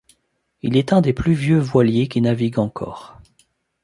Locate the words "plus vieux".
1.13-1.59